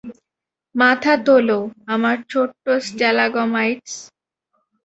মাথা 0.75 1.13
তোলো, 1.25 1.59
আমার 1.87 2.17
ছোট্ট 2.29 2.65
স্ট্যালাগমাইটস। 2.85 3.93